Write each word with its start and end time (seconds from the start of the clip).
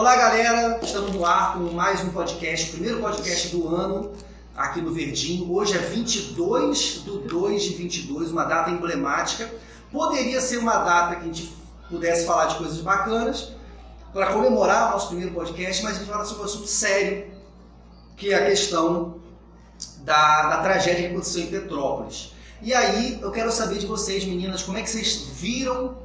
Olá, 0.00 0.16
galera. 0.16 0.80
Estamos 0.82 1.12
no 1.12 1.26
ar 1.26 1.52
com 1.52 1.74
mais 1.74 2.00
um 2.00 2.08
podcast, 2.08 2.70
primeiro 2.70 3.00
podcast 3.00 3.54
do 3.54 3.68
ano 3.68 4.14
aqui 4.56 4.80
no 4.80 4.94
Verdinho. 4.94 5.52
Hoje 5.52 5.76
é 5.76 5.78
22 5.78 7.04
de 7.04 7.18
2 7.28 7.62
de 7.62 7.74
22, 7.74 8.30
uma 8.30 8.44
data 8.44 8.70
emblemática. 8.70 9.52
Poderia 9.92 10.40
ser 10.40 10.56
uma 10.56 10.78
data 10.78 11.16
que 11.16 11.20
a 11.20 11.24
gente 11.24 11.54
pudesse 11.90 12.24
falar 12.24 12.46
de 12.46 12.54
coisas 12.54 12.78
bacanas 12.78 13.52
para 14.10 14.32
comemorar 14.32 14.88
o 14.88 14.92
nosso 14.92 15.08
primeiro 15.08 15.34
podcast, 15.34 15.82
mas 15.82 15.96
a 15.96 15.98
gente 15.98 16.06
vai 16.06 16.14
falar 16.14 16.24
sobre 16.24 16.44
um 16.44 16.46
assunto 16.46 16.66
sério, 16.66 17.26
que 18.16 18.32
é 18.32 18.36
a 18.36 18.46
questão 18.46 19.20
da, 19.98 20.48
da 20.48 20.62
tragédia 20.62 21.08
que 21.08 21.12
aconteceu 21.12 21.42
em 21.42 21.48
Petrópolis. 21.48 22.32
E 22.62 22.72
aí, 22.72 23.18
eu 23.20 23.30
quero 23.30 23.52
saber 23.52 23.76
de 23.76 23.84
vocês, 23.84 24.24
meninas, 24.24 24.62
como 24.62 24.78
é 24.78 24.82
que 24.82 24.88
vocês 24.88 25.26
viram 25.34 25.98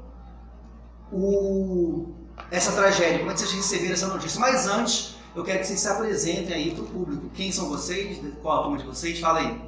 o, 1.13 2.24
essa 2.51 2.71
tragédia? 2.71 3.19
Como 3.19 3.31
é 3.31 3.33
que 3.33 3.39
vocês 3.39 3.53
receberam 3.53 3.93
essa 3.93 4.07
notícia? 4.07 4.39
Mas 4.39 4.67
antes, 4.67 5.15
eu 5.35 5.43
quero 5.43 5.59
que 5.59 5.67
vocês 5.67 5.79
se 5.79 5.87
apresentem 5.87 6.55
aí 6.55 6.71
para 6.71 6.83
o 6.83 6.87
público. 6.87 7.29
Quem 7.33 7.51
são 7.51 7.69
vocês? 7.69 8.19
Qual 8.41 8.59
a 8.59 8.63
turma 8.63 8.77
de 8.77 8.85
vocês? 8.85 9.19
Fala 9.19 9.39
aí. 9.39 9.61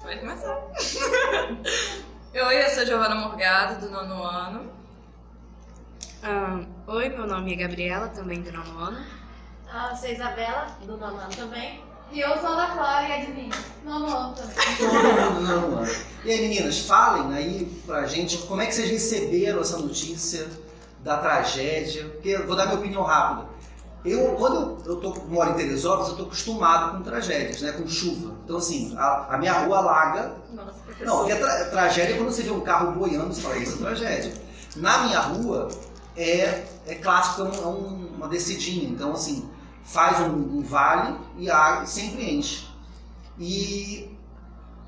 Pode 0.00 0.18
começar. 0.20 0.56
Oi, 2.32 2.64
eu 2.64 2.70
sou 2.70 2.86
Giovana 2.86 3.16
Morgado, 3.16 3.84
do 3.84 3.90
nono 3.90 4.22
ano. 4.22 4.70
Ah, 6.22 6.60
oi, 6.86 7.08
meu 7.08 7.26
nome 7.26 7.54
é 7.54 7.56
Gabriela, 7.56 8.08
também 8.08 8.40
do 8.42 8.52
nono 8.52 8.78
ano. 8.78 9.04
Ah, 9.68 9.96
sou 9.96 10.10
Isabela, 10.10 10.66
do 10.84 10.96
nono 10.96 11.16
ano 11.16 11.34
também. 11.34 11.82
E 12.12 12.20
eu 12.20 12.36
sou 12.38 12.48
Ana 12.48 12.72
Clara 12.72 13.08
e 13.08 13.12
adivinha, 13.12 13.54
nono 13.84 14.06
ano 14.06 14.34
também. 14.34 14.54
Todo 14.78 15.70
mundo. 15.70 15.90
E 16.24 16.30
aí, 16.30 16.40
meninas, 16.40 16.78
falem 16.80 17.34
aí 17.36 17.82
pra 17.86 18.06
gente 18.06 18.38
como 18.38 18.60
é 18.60 18.66
que 18.66 18.74
vocês 18.74 18.90
receberam 18.90 19.60
essa 19.60 19.78
notícia 19.78 20.48
da 21.02 21.16
tragédia. 21.18 22.04
Porque 22.08 22.28
eu 22.30 22.46
vou 22.46 22.56
dar 22.56 22.66
minha 22.66 22.78
opinião 22.78 23.02
rápida. 23.02 23.48
Eu, 24.04 24.34
quando 24.36 24.78
eu, 24.86 24.92
eu 24.94 24.96
tô, 24.96 25.14
moro 25.28 25.50
em 25.50 25.54
Teresópolis, 25.54 26.10
eu 26.10 26.16
tô 26.16 26.22
acostumado 26.22 26.96
com 26.96 27.02
tragédias, 27.02 27.60
né? 27.60 27.72
Com 27.72 27.86
chuva. 27.86 28.34
Então, 28.44 28.56
assim, 28.56 28.94
a, 28.96 29.34
a 29.34 29.38
minha 29.38 29.52
rua 29.52 29.78
alaga. 29.78 30.36
Nossa. 30.54 30.72
Não, 31.00 31.18
porque 31.18 31.32
a 31.32 31.38
tra- 31.38 31.64
tragédia 31.66 32.14
é 32.14 32.16
quando 32.16 32.30
você 32.30 32.42
vê 32.42 32.50
um 32.50 32.60
carro 32.62 32.92
boiando, 32.92 33.34
você 33.34 33.42
fala, 33.42 33.58
isso 33.58 33.74
é 33.74 33.78
tragédia. 33.78 34.32
Na 34.76 34.98
minha 35.04 35.20
rua, 35.20 35.68
é, 36.16 36.64
é 36.86 36.94
clássico, 36.94 37.42
é, 37.42 37.44
um- 37.44 37.54
é 37.62 37.66
um- 37.66 38.06
uma 38.16 38.28
descidinha. 38.28 38.88
Então, 38.88 39.12
assim, 39.12 39.48
faz 39.84 40.18
um, 40.20 40.32
um 40.58 40.62
vale 40.62 41.16
e 41.36 41.50
a 41.50 41.56
água 41.58 41.86
sempre 41.86 42.34
enche. 42.34 42.66
E 43.38 44.10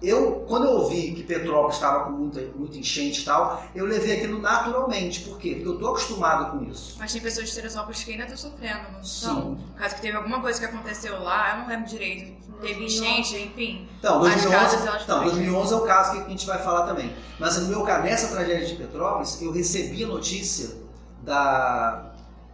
eu, 0.02 0.44
quando 0.48 0.66
eu 0.66 0.72
ouvi 0.72 1.12
que 1.12 1.22
Petrópolis 1.22 1.76
estava 1.76 2.04
com 2.04 2.10
muita, 2.10 2.40
muita 2.56 2.76
enchente 2.76 3.22
e 3.22 3.24
tal, 3.24 3.62
eu 3.74 3.86
levei 3.86 4.16
aquilo 4.16 4.40
naturalmente. 4.40 5.20
Por 5.20 5.38
quê? 5.38 5.54
Porque 5.54 5.68
eu 5.68 5.78
tô 5.78 5.88
acostumado 5.88 6.50
com 6.50 6.64
isso. 6.64 6.96
Mas 6.98 7.12
tem 7.12 7.22
pessoas 7.22 7.48
de 7.48 7.54
Teresópolis 7.54 8.02
que 8.02 8.10
ainda 8.10 8.24
estão 8.24 8.50
sofrendo, 8.50 8.92
não 8.92 9.04
Sim. 9.04 9.26
são? 9.26 9.54
Por 9.54 9.78
causa 9.78 9.94
que 9.94 10.00
teve 10.00 10.16
alguma 10.16 10.40
coisa 10.40 10.58
que 10.58 10.66
aconteceu 10.66 11.22
lá, 11.22 11.52
eu 11.52 11.58
não 11.62 11.68
lembro 11.68 11.86
direito. 11.86 12.42
Teve 12.60 12.84
enchente, 12.84 13.36
enfim. 13.36 13.88
Então, 13.98 14.22
As 14.22 14.34
2011, 14.42 14.56
casas, 14.56 15.02
então, 15.02 15.18
foram 15.18 15.30
2011 15.30 15.72
é 15.72 15.76
o 15.76 15.80
caso 15.80 16.12
que 16.12 16.26
a 16.26 16.28
gente 16.28 16.46
vai 16.46 16.58
falar 16.62 16.86
também. 16.86 17.12
Mas 17.38 17.56
no 17.58 17.68
meu 17.68 17.82
caso, 17.82 18.04
nessa 18.04 18.28
tragédia 18.28 18.66
de 18.66 18.74
Petrópolis, 18.76 19.42
eu 19.42 19.50
recebi 19.50 20.04
a 20.04 20.06
notícia 20.06 20.76
da, 21.22 22.12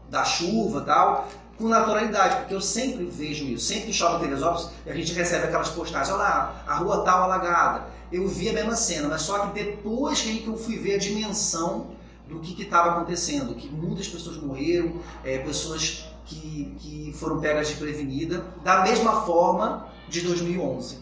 da 0.08 0.24
chuva 0.24 0.80
e 0.80 0.84
tal, 0.84 1.28
com 1.58 1.68
naturalidade, 1.68 2.36
porque 2.36 2.54
eu 2.54 2.60
sempre 2.60 3.04
vejo 3.04 3.44
isso. 3.44 3.66
Sempre 3.66 3.86
que 3.86 3.92
chove 3.92 4.16
em 4.16 4.28
Teresópolis, 4.28 4.70
a 4.86 4.94
gente 4.94 5.12
recebe 5.12 5.46
aquelas 5.46 5.68
postagens, 5.68 6.08
olha 6.08 6.22
lá, 6.22 6.64
a 6.66 6.76
rua 6.76 7.02
tal 7.04 7.24
alagada. 7.24 7.86
Eu 8.12 8.26
vi 8.28 8.48
a 8.48 8.52
mesma 8.52 8.76
cena, 8.76 9.08
mas 9.08 9.22
só 9.22 9.46
que 9.46 9.64
depois 9.64 10.22
que 10.22 10.46
eu 10.46 10.56
fui 10.56 10.78
ver 10.78 10.94
a 10.94 10.98
dimensão 10.98 11.88
do 12.28 12.38
que 12.40 12.62
estava 12.62 12.92
acontecendo, 12.92 13.54
que 13.54 13.68
muitas 13.68 14.06
pessoas 14.06 14.36
morreram, 14.36 14.94
é, 15.24 15.38
pessoas 15.38 16.06
que, 16.24 16.76
que 16.78 17.12
foram 17.18 17.40
pegas 17.40 17.68
desprevenida, 17.68 18.44
da 18.62 18.82
mesma 18.82 19.22
forma 19.22 19.88
de 20.08 20.20
2011, 20.20 20.98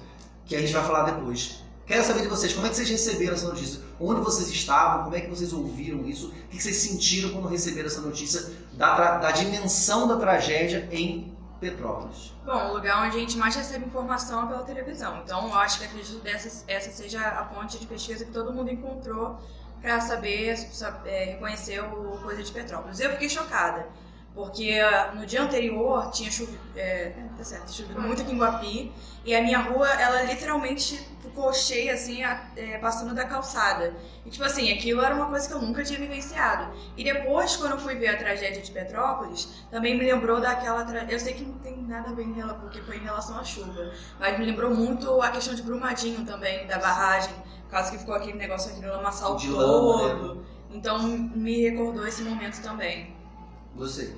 que 0.47 0.57
a 0.57 0.61
gente 0.61 0.73
vai 0.73 0.85
falar 0.85 1.03
depois. 1.11 1.66
Quero 1.87 2.03
saber 2.05 2.23
de 2.23 2.29
vocês, 2.29 2.53
como 2.53 2.67
é 2.67 2.71
que 2.71 2.77
vocês 2.77 2.89
receberam 2.91 3.35
essa 3.35 3.47
notícia? 3.47 3.81
Onde 4.01 4.21
vocês 4.21 4.49
estavam? 4.49 5.05
Como 5.05 5.15
é 5.17 5.21
que 5.21 5.29
vocês 5.31 5.53
ouviram 5.53 6.05
isso? 6.05 6.29
O 6.29 6.49
que 6.49 6.61
vocês 6.61 6.77
sentiram 6.77 7.31
quando 7.31 7.47
receberam 7.49 7.87
essa 7.87 8.01
notícia 8.01 8.51
da, 8.73 9.19
da 9.19 9.31
dimensão 9.31 10.09
da 10.09 10.17
tragédia 10.17 10.89
em 10.91 11.33
Petrópolis? 11.61 12.35
Bom, 12.45 12.71
o 12.71 12.75
lugar 12.75 13.07
onde 13.07 13.17
a 13.17 13.21
gente 13.21 13.37
mais 13.39 13.55
recebe 13.55 13.85
informação 13.87 14.45
é 14.45 14.47
pela 14.49 14.63
televisão. 14.65 15.21
Então, 15.25 15.47
eu 15.47 15.55
acho 15.55 15.79
que 15.79 15.85
acredito 15.85 16.21
que 16.21 16.29
essa, 16.29 16.91
seja 16.91 17.21
a 17.21 17.45
fonte 17.47 17.79
de 17.79 17.87
pesquisa 17.87 18.25
que 18.25 18.33
todo 18.33 18.53
mundo 18.53 18.71
encontrou 18.71 19.39
para 19.81 20.01
saber, 20.01 20.57
sa- 20.57 21.01
é, 21.07 21.25
reconhecer 21.35 21.81
o 21.85 22.19
coisa 22.23 22.43
de 22.43 22.51
Petrópolis. 22.51 22.99
Eu 22.99 23.11
fiquei 23.13 23.29
chocada, 23.29 23.87
porque 24.37 24.79
ah, 24.81 25.13
no 25.17 25.27
dia 25.27 25.43
anterior 25.43 26.11
tinha 26.13 26.31
chovido, 26.31 26.61
é, 26.77 27.13
tá 27.37 27.43
certo, 27.43 27.73
chovido 27.73 28.01
muito 28.01 28.23
aqui 28.23 28.33
em 28.33 28.39
Guapi, 28.39 28.93
e 29.25 29.35
a 29.35 29.43
minha 29.43 29.59
rua, 29.59 29.89
ela 30.01 30.23
literalmente 30.23 30.97
ficou 31.21 31.53
cheia, 31.53 31.95
assim, 31.95 32.23
a- 32.23 32.49
é, 32.57 32.79
passando 32.79 33.15
da 33.15 33.25
calçada. 33.25 33.95
E, 34.25 34.31
tipo 34.31 34.45
assim, 34.45 34.71
aquilo 34.73 35.01
era 35.03 35.15
uma 35.15 35.27
coisa 35.27 35.49
que 35.49 35.55
eu 35.55 35.61
nunca 35.63 35.83
tinha 35.83 35.99
vivenciado. 35.99 36.73
E 36.97 37.03
depois, 37.03 37.57
quando 37.57 37.73
eu 37.73 37.79
fui 37.79 37.95
ver 37.97 38.09
a 38.09 38.17
tragédia 38.19 38.63
de 38.63 38.71
Petrópolis, 38.71 39.49
também 39.71 39.99
me 39.99 40.05
lembrou 40.05 40.41
daquela. 40.41 40.85
Tra... 40.85 41.05
Eu 41.11 41.19
sei 41.19 41.35
que 41.35 41.43
não 41.45 41.59
tem 41.59 41.77
nada 41.83 42.11
a 42.11 42.13
ver 42.13 42.23
em 42.25 42.35
rela- 42.35 42.55
porque 42.55 42.81
foi 42.83 42.99
em 42.99 43.05
relação 43.05 43.39
à 43.39 43.43
chuva, 43.45 43.91
mas 44.21 44.39
me 44.39 44.45
lembrou 44.45 44.71
muito 44.73 45.21
a 45.23 45.31
questão 45.31 45.55
de 45.55 45.63
Brumadinho 45.63 46.25
também, 46.25 46.67
da 46.69 46.79
barragem, 46.79 47.35
causa 47.71 47.91
que 47.91 47.99
ficou 47.99 48.15
aquele 48.15 48.39
negócio 48.39 48.71
aquele 48.71 48.87
lamaçal 48.89 49.37
De 49.37 49.49
lama, 49.49 50.09
né? 50.09 50.15
todo. 50.15 50.47
Então 50.71 50.99
me 51.09 51.63
recordou 51.71 52.07
esse 52.07 52.23
momento 52.23 52.63
também. 52.63 53.17
Você. 53.75 54.15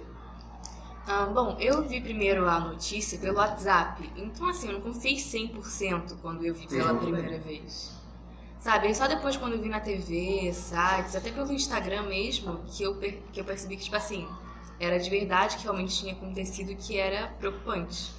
Ah, 1.08 1.26
bom, 1.26 1.56
eu 1.58 1.82
vi 1.88 2.00
primeiro 2.00 2.48
a 2.48 2.60
notícia 2.60 3.18
pelo 3.18 3.38
WhatsApp, 3.38 4.12
então 4.16 4.48
assim, 4.48 4.68
eu 4.68 4.74
não 4.74 4.80
confiei 4.80 5.18
100% 5.18 6.14
quando 6.22 6.44
eu 6.44 6.54
vi 6.54 6.68
pela 6.68 6.94
Sim. 6.94 6.98
primeira 7.00 7.36
vez. 7.40 8.00
Sabe, 8.60 8.88
aí 8.88 8.94
só 8.94 9.08
depois 9.08 9.36
quando 9.36 9.54
eu 9.54 9.62
vi 9.62 9.68
na 9.68 9.80
TV, 9.80 10.52
sites, 10.52 11.16
até 11.16 11.32
pelo 11.32 11.52
Instagram 11.52 12.02
mesmo, 12.04 12.64
que 12.66 12.82
eu, 12.84 12.96
per- 12.96 13.20
que 13.32 13.40
eu 13.40 13.44
percebi 13.44 13.76
que, 13.76 13.84
tipo 13.84 13.96
assim, 13.96 14.28
era 14.80 14.98
de 15.00 15.10
verdade 15.10 15.56
que 15.56 15.64
realmente 15.64 15.98
tinha 15.98 16.12
acontecido 16.12 16.70
e 16.72 16.76
que 16.76 16.96
era 16.98 17.28
preocupante. 17.38 18.12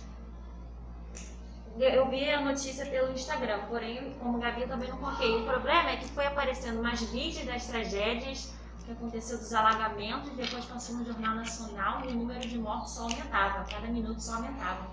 Eu 1.79 2.09
vi 2.09 2.29
a 2.29 2.41
notícia 2.41 2.85
pelo 2.85 3.13
Instagram, 3.13 3.59
porém, 3.69 4.13
como 4.19 4.37
Gabi, 4.39 4.61
eu 4.63 4.67
também 4.67 4.89
não 4.89 4.97
confiei. 4.97 5.35
O 5.41 5.45
problema 5.45 5.91
é 5.91 5.97
que 5.97 6.05
foi 6.09 6.25
aparecendo 6.25 6.81
mais 6.83 7.01
vídeos 7.01 7.45
das 7.45 7.65
tragédias 7.67 8.53
que 8.89 8.93
aconteceu 8.93 9.37
dos 9.37 9.53
alagamentos, 9.53 10.31
depois 10.31 10.65
passou 10.65 10.95
no 10.95 11.05
Jornal 11.05 11.35
Nacional 11.35 12.03
e 12.05 12.07
o 12.07 12.15
número 12.15 12.39
de 12.39 12.57
mortos 12.57 12.93
só 12.93 13.03
aumentava, 13.03 13.63
cada 13.65 13.87
minuto 13.87 14.19
só 14.19 14.37
aumentava. 14.37 14.89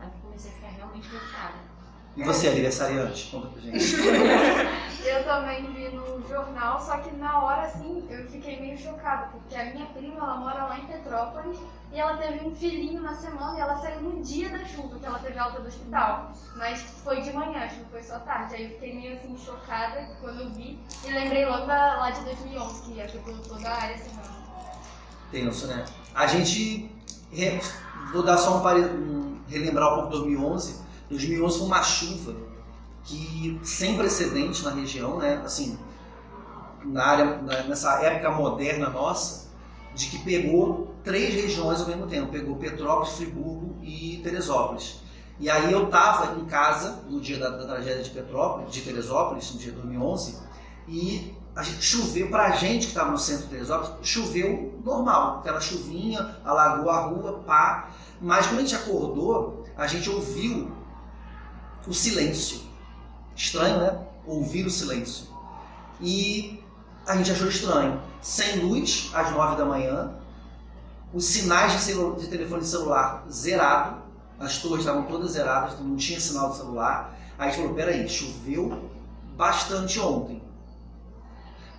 Aí 0.00 0.06
eu 0.06 0.20
comecei 0.22 0.52
a 0.52 0.54
ficar 0.54 0.68
realmente 0.68 1.08
preocupada. 1.08 1.79
E 2.16 2.24
você, 2.24 2.48
aniversariante? 2.48 3.28
Conta 3.30 3.48
pra 3.48 3.60
gente. 3.60 3.96
Eu 5.06 5.24
também 5.24 5.64
vi 5.72 5.88
no 5.88 6.22
jornal, 6.28 6.80
só 6.80 6.98
que 6.98 7.10
na 7.16 7.42
hora, 7.42 7.62
assim, 7.62 8.04
eu 8.10 8.28
fiquei 8.28 8.60
meio 8.60 8.76
chocada, 8.76 9.28
porque 9.28 9.54
a 9.56 9.64
minha 9.72 9.86
prima, 9.86 10.16
ela 10.16 10.36
mora 10.36 10.64
lá 10.66 10.78
em 10.78 10.86
Petrópolis, 10.86 11.58
e 11.90 11.98
ela 11.98 12.18
teve 12.18 12.46
um 12.46 12.54
filhinho 12.54 13.00
na 13.00 13.14
semana, 13.14 13.58
e 13.58 13.60
ela 13.60 13.78
saiu 13.78 14.02
no 14.02 14.22
dia 14.22 14.50
da 14.50 14.62
chuva, 14.66 14.98
que 14.98 15.06
ela 15.06 15.18
teve 15.18 15.38
alta 15.38 15.60
do 15.60 15.68
hospital. 15.68 16.32
Mas 16.54 16.82
foi 17.02 17.22
de 17.22 17.32
manhã, 17.32 17.64
acho 17.64 17.76
que 17.76 17.90
foi 17.90 18.02
só 18.02 18.18
tarde. 18.20 18.54
Aí 18.54 18.64
eu 18.64 18.70
fiquei 18.70 18.94
meio, 18.94 19.16
assim, 19.16 19.36
chocada 19.38 20.06
quando 20.20 20.40
eu 20.42 20.50
vi, 20.50 20.78
e 21.04 21.10
lembrei 21.10 21.46
logo 21.46 21.66
da, 21.66 21.96
lá 21.96 22.10
de 22.10 22.20
2011, 22.22 22.82
que 22.82 23.00
afetou 23.00 23.38
toda 23.38 23.68
a 23.68 23.82
área 23.82 23.96
semana. 23.96 24.40
Tenso, 25.30 25.66
né? 25.66 25.84
A 26.14 26.26
gente. 26.26 26.90
Vou 28.12 28.22
dar 28.22 28.36
só 28.36 28.58
um, 28.58 28.68
um. 28.68 29.40
relembrar 29.48 29.92
um 29.92 29.94
pouco 29.94 30.10
2011. 30.10 30.89
2011 31.10 31.58
foi 31.58 31.66
uma 31.66 31.82
chuva 31.82 32.36
que 33.04 33.60
sem 33.62 33.96
precedente 33.96 34.62
na 34.62 34.70
região, 34.70 35.18
né? 35.18 35.42
Assim, 35.44 35.78
na 36.84 37.04
área, 37.04 37.42
nessa 37.66 38.00
época 38.02 38.30
moderna 38.30 38.88
nossa, 38.88 39.48
de 39.94 40.06
que 40.06 40.18
pegou 40.20 40.94
três 41.02 41.34
regiões 41.34 41.80
ao 41.80 41.88
mesmo 41.88 42.06
tempo. 42.06 42.30
Pegou 42.30 42.56
Petrópolis, 42.56 43.14
Friburgo 43.14 43.76
e 43.82 44.20
Teresópolis. 44.22 45.00
E 45.38 45.48
aí 45.48 45.72
eu 45.72 45.88
tava 45.88 46.38
em 46.38 46.44
casa 46.44 47.02
no 47.08 47.20
dia 47.20 47.38
da, 47.38 47.50
da 47.50 47.64
tragédia 47.64 48.02
de 48.02 48.10
Petrópolis, 48.10 48.72
de 48.72 48.82
Teresópolis, 48.82 49.52
no 49.52 49.58
dia 49.58 49.72
de 49.72 49.78
2011, 49.78 50.38
e 50.86 51.34
a 51.56 51.62
gente 51.62 51.82
choveu 51.82 52.28
pra 52.28 52.50
gente 52.50 52.82
que 52.82 52.92
estava 52.92 53.10
no 53.10 53.18
centro 53.18 53.44
de 53.44 53.50
Teresópolis, 53.50 54.06
choveu 54.06 54.78
normal, 54.84 55.38
aquela 55.38 55.60
chuvinha, 55.60 56.36
alagou 56.44 56.90
a 56.90 57.00
rua, 57.00 57.42
pá. 57.46 57.90
Mas 58.20 58.46
quando 58.46 58.58
a 58.58 58.62
gente 58.62 58.76
acordou, 58.76 59.64
a 59.76 59.86
gente 59.86 60.10
ouviu 60.10 60.70
o 61.86 61.92
silêncio. 61.92 62.60
Estranho, 63.34 63.78
né? 63.78 63.98
Ouvir 64.26 64.66
o 64.66 64.70
silêncio. 64.70 65.26
E 66.00 66.62
a 67.06 67.16
gente 67.16 67.32
achou 67.32 67.48
estranho. 67.48 68.00
Sem 68.20 68.60
luz, 68.60 69.10
às 69.14 69.30
nove 69.32 69.56
da 69.56 69.64
manhã, 69.64 70.14
os 71.12 71.24
sinais 71.24 71.84
de, 71.84 71.94
de 72.20 72.28
telefone 72.28 72.64
celular 72.64 73.24
zerado, 73.30 74.02
as 74.38 74.58
torres 74.58 74.80
estavam 74.80 75.04
todas 75.04 75.32
zeradas, 75.32 75.78
não 75.80 75.96
tinha 75.96 76.20
sinal 76.20 76.50
de 76.50 76.56
celular. 76.56 77.16
Aí 77.38 77.48
a 77.48 77.50
gente 77.50 77.60
falou, 77.60 77.74
peraí, 77.74 78.08
choveu 78.08 78.90
bastante 79.36 79.98
ontem. 79.98 80.42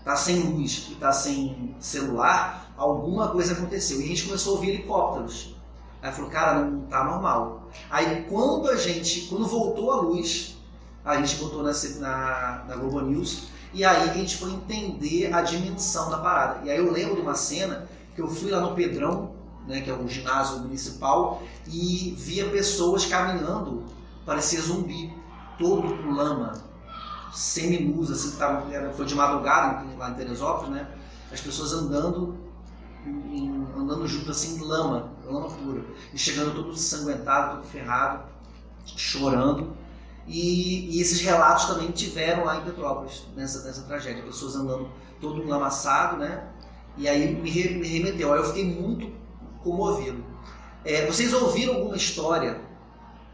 Tá 0.03 0.15
sem 0.15 0.39
luz 0.39 0.87
e 0.91 0.95
tá 0.95 1.11
sem 1.11 1.75
celular, 1.79 2.73
alguma 2.75 3.29
coisa 3.29 3.53
aconteceu. 3.53 4.01
E 4.01 4.03
a 4.03 4.07
gente 4.07 4.25
começou 4.25 4.53
a 4.53 4.55
ouvir 4.55 4.69
helicópteros. 4.71 5.55
Aí 6.01 6.11
falou, 6.11 6.31
cara, 6.31 6.65
não 6.65 6.81
tá 6.81 7.03
normal. 7.03 7.69
Aí 7.89 8.25
quando 8.29 8.69
a 8.69 8.75
gente, 8.75 9.27
quando 9.27 9.45
voltou 9.45 9.91
a 9.91 10.01
luz, 10.01 10.57
a 11.05 11.17
gente 11.17 11.35
botou 11.35 11.63
na, 11.63 11.71
na, 11.99 12.65
na 12.67 12.75
Globo 12.75 13.01
News, 13.01 13.47
e 13.73 13.85
aí 13.85 14.09
a 14.09 14.13
gente 14.13 14.37
foi 14.37 14.51
entender 14.51 15.33
a 15.33 15.41
dimensão 15.41 16.09
da 16.09 16.17
parada. 16.17 16.65
E 16.65 16.71
aí 16.71 16.77
eu 16.77 16.91
lembro 16.91 17.15
de 17.15 17.21
uma 17.21 17.35
cena 17.35 17.87
que 18.15 18.21
eu 18.21 18.27
fui 18.27 18.51
lá 18.51 18.59
no 18.59 18.75
Pedrão, 18.75 19.31
né, 19.67 19.81
que 19.81 19.89
é 19.89 19.93
um 19.93 20.07
ginásio 20.07 20.59
municipal, 20.59 21.41
e 21.67 22.15
via 22.17 22.49
pessoas 22.49 23.05
caminhando, 23.05 23.83
parecia 24.25 24.59
zumbi, 24.59 25.13
todo 25.57 25.97
com 25.97 26.11
lama, 26.11 26.53
semi-nus, 27.31 28.11
assim, 28.11 28.31
que 28.31 28.37
tava, 28.37 28.93
foi 28.93 29.05
de 29.05 29.15
madrugada 29.15 29.85
lá 29.97 30.09
em 30.09 30.13
Teresópolis, 30.15 30.71
né? 30.71 30.87
As 31.31 31.39
pessoas 31.39 31.71
andando, 31.71 32.35
andando 33.77 34.05
junto 34.07 34.31
assim 34.31 34.59
lama, 34.59 35.09
lama 35.31 35.49
pura, 35.49 35.83
e 36.13 36.17
chegando 36.17 36.53
todo 36.53 36.71
ensanguentado, 36.71 37.57
todo 37.57 37.67
ferrado, 37.67 38.23
chorando. 38.85 39.75
E, 40.27 40.95
e, 40.95 41.01
esses 41.01 41.19
relatos 41.21 41.65
também 41.65 41.89
tiveram 41.91 42.45
lá 42.45 42.57
em 42.57 42.61
Petrópolis, 42.63 43.23
nessa, 43.35 43.63
nessa 43.63 43.81
tragédia, 43.83 44.23
pessoas 44.23 44.55
andando 44.55 44.89
todo 45.19 45.41
enlamaçado, 45.41 46.17
né? 46.17 46.47
E 46.97 47.07
aí 47.07 47.35
me, 47.35 47.49
re, 47.49 47.75
me 47.75 47.87
remeteu. 47.87 48.33
Aí 48.33 48.39
eu 48.39 48.45
fiquei 48.45 48.65
muito 48.65 49.11
comovido. 49.63 50.23
É, 50.85 51.05
vocês 51.05 51.33
ouviram 51.33 51.75
alguma 51.75 51.95
história 51.95 52.61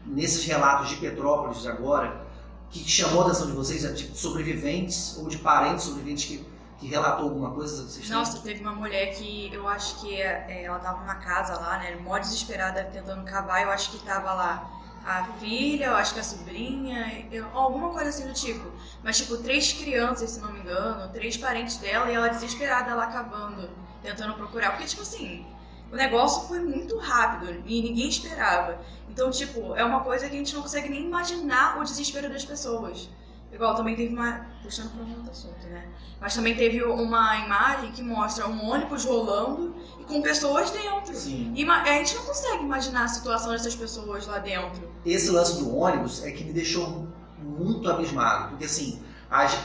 nesses 0.06 0.44
relatos 0.44 0.88
de 0.90 0.96
Petrópolis 0.96 1.66
agora 1.66 2.26
que 2.70 2.80
chamou 2.80 3.22
a 3.22 3.26
atenção 3.26 3.46
de 3.46 3.52
vocês, 3.52 3.84
é, 3.84 3.92
tipo, 3.92 4.14
sobreviventes 4.14 5.16
ou 5.18 5.28
de 5.28 5.38
parentes 5.38 5.84
sobreviventes 5.84 6.24
que, 6.26 6.44
que 6.78 6.86
relatou 6.86 7.28
alguma 7.28 7.50
coisa? 7.50 7.88
Vocês 7.88 8.08
Nossa, 8.08 8.40
teve 8.40 8.60
uma 8.60 8.72
mulher 8.72 9.14
que 9.14 9.52
eu 9.52 9.66
acho 9.66 10.00
que 10.00 10.20
é, 10.20 10.64
ela 10.64 10.76
estava 10.76 11.00
numa 11.00 11.16
casa 11.16 11.58
lá, 11.58 11.78
né, 11.78 11.96
mó 11.96 12.18
desesperada 12.18 12.84
tentando 12.84 13.24
cavar, 13.24 13.62
eu 13.62 13.70
acho 13.70 13.90
que 13.90 13.96
estava 13.96 14.32
lá 14.32 14.70
a 15.04 15.24
filha, 15.40 15.86
eu 15.86 15.96
acho 15.96 16.14
que 16.14 16.20
a 16.20 16.24
sobrinha, 16.24 17.26
eu, 17.32 17.46
alguma 17.54 17.90
coisa 17.90 18.10
assim 18.10 18.26
do 18.26 18.34
tipo. 18.34 18.70
Mas, 19.02 19.16
tipo, 19.16 19.38
três 19.38 19.72
crianças, 19.72 20.30
se 20.30 20.40
não 20.40 20.52
me 20.52 20.60
engano, 20.60 21.10
três 21.12 21.36
parentes 21.36 21.78
dela 21.78 22.10
e 22.10 22.14
ela 22.14 22.28
desesperada 22.28 22.94
lá 22.94 23.06
cavando, 23.06 23.70
tentando 24.02 24.34
procurar. 24.34 24.72
Porque, 24.72 24.86
tipo 24.86 25.02
assim, 25.02 25.46
o 25.90 25.96
negócio 25.96 26.46
foi 26.46 26.60
muito 26.60 26.98
rápido 26.98 27.62
e 27.66 27.80
ninguém 27.80 28.08
esperava. 28.08 28.78
Então, 29.08 29.30
tipo, 29.30 29.74
é 29.74 29.84
uma 29.84 30.00
coisa 30.00 30.28
que 30.28 30.34
a 30.34 30.38
gente 30.38 30.54
não 30.54 30.62
consegue 30.62 30.90
nem 30.90 31.06
imaginar 31.06 31.78
o 31.78 31.84
desespero 31.84 32.28
das 32.28 32.44
pessoas. 32.44 33.08
Igual 33.52 33.74
também 33.74 33.96
teve 33.96 34.14
uma. 34.14 34.46
Puxando 34.62 34.90
para 34.92 35.02
um 35.02 35.14
outro 35.16 35.30
assunto, 35.30 35.66
né? 35.68 35.88
Mas 36.20 36.34
também 36.34 36.54
teve 36.54 36.82
uma 36.82 37.36
imagem 37.38 37.92
que 37.92 38.02
mostra 38.02 38.46
um 38.46 38.70
ônibus 38.70 39.04
rolando 39.04 39.74
e 39.98 40.04
com 40.04 40.20
pessoas 40.20 40.70
dentro. 40.70 41.14
Sim. 41.14 41.52
E 41.54 41.64
a 41.68 41.84
gente 41.98 42.16
não 42.16 42.24
consegue 42.24 42.62
imaginar 42.64 43.04
a 43.04 43.08
situação 43.08 43.52
dessas 43.52 43.74
pessoas 43.74 44.26
lá 44.26 44.38
dentro. 44.38 44.90
Esse 45.06 45.30
lance 45.30 45.58
do 45.58 45.74
ônibus 45.76 46.24
é 46.24 46.30
que 46.32 46.44
me 46.44 46.52
deixou 46.52 47.06
muito 47.38 47.88
abismado. 47.88 48.50
Porque 48.50 48.64
assim, 48.64 49.00
as, 49.30 49.56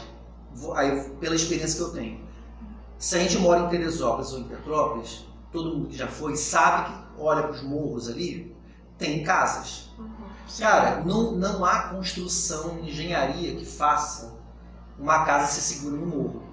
aí, 0.76 1.10
pela 1.20 1.36
experiência 1.36 1.78
que 1.78 1.84
eu 1.84 1.94
tenho, 1.94 2.22
se 2.98 3.18
a 3.18 3.20
gente 3.20 3.38
mora 3.40 3.62
em 3.62 3.70
Teresópolis 3.70 4.32
ou 4.32 4.40
em 4.40 4.44
Petrópolis, 4.44 5.26
todo 5.52 5.76
mundo 5.76 5.90
que 5.90 5.98
já 5.98 6.08
foi 6.08 6.36
sabe 6.36 6.92
que 6.92 7.22
olha 7.22 7.44
para 7.44 7.52
os 7.52 7.64
morros 7.64 8.10
ali, 8.10 8.56
tem 8.98 9.24
casas. 9.24 9.90
Uhum. 9.98 10.23
Cara, 10.60 11.02
não, 11.04 11.32
não 11.32 11.66
há 11.66 11.84
construção, 11.90 12.80
engenharia 12.80 13.56
que 13.56 13.66
faça 13.66 14.34
uma 15.00 15.26
casa 15.26 15.48
se 15.48 15.62
segura 15.62 15.98
no 15.98 16.06
morro. 16.06 16.44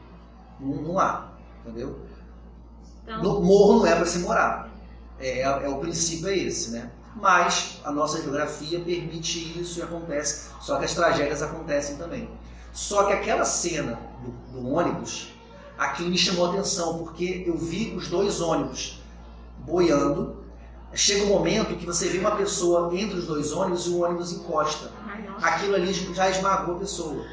Não, 0.58 0.82
não 0.82 0.98
há, 0.98 1.32
entendeu? 1.64 2.00
Então... 3.02 3.22
No 3.22 3.40
morro 3.40 3.80
não 3.80 3.86
é 3.86 3.94
para 3.94 4.06
se 4.06 4.18
morar. 4.20 4.70
É, 5.18 5.40
é, 5.40 5.42
é, 5.42 5.68
o 5.68 5.78
princípio 5.78 6.28
é 6.28 6.36
esse, 6.36 6.70
né? 6.70 6.90
Mas 7.16 7.80
a 7.84 7.90
nossa 7.90 8.22
geografia 8.22 8.80
permite 8.80 9.60
isso 9.60 9.80
e 9.80 9.82
acontece. 9.82 10.50
Só 10.60 10.78
que 10.78 10.84
as 10.84 10.94
tragédias 10.94 11.42
acontecem 11.42 11.96
também. 11.96 12.30
Só 12.72 13.04
que 13.04 13.12
aquela 13.12 13.44
cena 13.44 13.98
do, 14.22 14.60
do 14.60 14.68
ônibus, 14.68 15.28
aquilo 15.76 16.08
me 16.08 16.16
chamou 16.16 16.46
a 16.46 16.50
atenção, 16.50 16.98
porque 16.98 17.44
eu 17.46 17.58
vi 17.58 17.94
os 17.94 18.08
dois 18.08 18.40
ônibus 18.40 19.02
boiando 19.58 20.39
chega 20.94 21.24
um 21.24 21.28
momento 21.28 21.76
que 21.76 21.86
você 21.86 22.08
vê 22.08 22.18
uma 22.18 22.36
pessoa 22.36 22.94
entre 22.96 23.18
os 23.18 23.26
dois 23.26 23.52
ônibus 23.52 23.86
e 23.86 23.90
o 23.90 24.02
ônibus 24.02 24.32
encosta. 24.32 24.90
Aquilo 25.42 25.74
ali 25.74 25.92
já 25.92 26.28
esmagou 26.28 26.76
a 26.76 26.78
pessoa. 26.78 27.24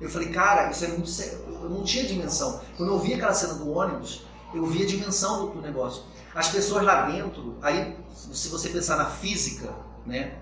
Eu 0.00 0.10
falei, 0.10 0.30
cara, 0.30 0.70
isso 0.70 0.84
é 0.84 0.88
muito 0.88 1.08
sério. 1.08 1.38
Eu 1.62 1.70
não 1.70 1.84
tinha 1.84 2.04
dimensão. 2.04 2.60
Quando 2.76 2.92
eu 2.92 2.98
vi 2.98 3.14
aquela 3.14 3.34
cena 3.34 3.54
do 3.54 3.70
ônibus, 3.70 4.24
eu 4.52 4.66
vi 4.66 4.82
a 4.82 4.86
dimensão 4.86 5.46
do, 5.46 5.52
do 5.52 5.62
negócio. 5.62 6.02
As 6.34 6.48
pessoas 6.48 6.82
lá 6.82 7.02
dentro, 7.02 7.56
aí, 7.62 7.96
se 8.10 8.48
você 8.48 8.68
pensar 8.70 8.96
na 8.96 9.06
física, 9.06 9.72
né? 10.06 10.38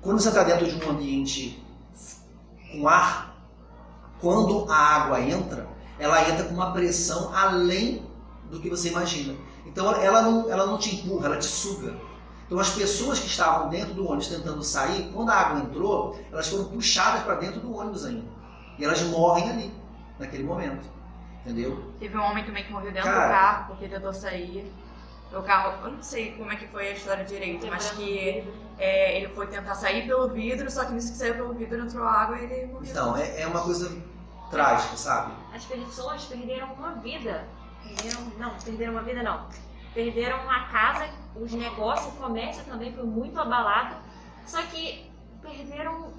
Quando 0.00 0.20
você 0.20 0.28
está 0.28 0.42
dentro 0.42 0.66
de 0.66 0.84
um 0.84 0.90
ambiente 0.90 1.64
com 2.72 2.88
ar, 2.88 3.36
quando 4.20 4.70
a 4.70 4.76
água 4.76 5.20
entra, 5.20 5.68
ela 5.98 6.28
entra 6.28 6.44
com 6.44 6.54
uma 6.54 6.72
pressão 6.72 7.32
além 7.34 8.04
do 8.50 8.60
que 8.60 8.68
você 8.68 8.88
imagina. 8.88 9.34
Então 9.66 9.92
ela 9.94 10.22
não, 10.22 10.50
ela 10.50 10.66
não 10.66 10.78
te 10.78 10.94
empurra, 10.94 11.26
ela 11.26 11.36
te 11.36 11.46
suga. 11.46 11.94
Então 12.46 12.58
as 12.58 12.70
pessoas 12.70 13.18
que 13.18 13.26
estavam 13.26 13.68
dentro 13.68 13.94
do 13.94 14.06
ônibus 14.06 14.28
tentando 14.28 14.62
sair, 14.62 15.10
quando 15.12 15.30
a 15.30 15.34
água 15.34 15.60
entrou, 15.60 16.20
elas 16.30 16.48
foram 16.48 16.66
puxadas 16.66 17.22
para 17.22 17.36
dentro 17.36 17.60
do 17.60 17.74
ônibus 17.74 18.04
ainda. 18.04 18.26
E 18.78 18.84
elas 18.84 19.00
morrem 19.02 19.48
ali, 19.50 19.74
naquele 20.18 20.44
momento. 20.44 20.86
Entendeu? 21.40 21.92
Teve 21.98 22.16
um 22.16 22.22
homem 22.22 22.44
também 22.44 22.64
que 22.64 22.72
morreu 22.72 22.92
dentro 22.92 23.10
Cara, 23.10 23.26
do 23.26 23.30
carro 23.32 23.66
porque 23.68 23.88
tentou 23.88 24.12
sair. 24.12 24.70
O 25.32 25.42
carro, 25.42 25.86
eu 25.86 25.92
não 25.92 26.02
sei 26.02 26.32
como 26.32 26.52
é 26.52 26.56
que 26.56 26.66
foi 26.68 26.88
a 26.88 26.92
história 26.92 27.24
direito, 27.24 27.66
mas 27.68 27.90
que 27.92 28.44
é, 28.78 29.16
ele 29.16 29.28
foi 29.28 29.46
tentar 29.46 29.74
sair 29.74 30.06
pelo 30.06 30.28
vidro, 30.28 30.70
só 30.70 30.84
que 30.84 30.92
nisso 30.92 31.12
que 31.12 31.18
saiu 31.18 31.34
pelo 31.34 31.54
vidro 31.54 31.80
entrou 31.80 32.06
água 32.06 32.38
e 32.38 32.44
ele 32.44 32.66
morreu. 32.66 32.90
Então, 32.90 33.16
é, 33.16 33.40
é 33.40 33.46
uma 33.46 33.62
coisa 33.62 33.96
trágica, 34.50 34.96
sabe? 34.96 35.32
As 35.54 35.64
pessoas 35.64 36.26
perderam 36.26 36.74
uma 36.74 36.92
vida 36.96 37.48
Perderam, 37.84 38.32
não, 38.38 38.54
perderam 38.58 38.92
uma 38.92 39.02
vida 39.02 39.22
não. 39.22 39.46
Perderam 39.94 40.42
uma 40.44 40.66
casa, 40.68 41.08
os 41.36 41.52
negócios, 41.52 42.14
o 42.14 42.16
comércio 42.16 42.64
também 42.64 42.92
foi 42.92 43.04
muito 43.04 43.38
abalado. 43.38 43.96
Só 44.46 44.62
que 44.62 45.10
perderam 45.40 46.12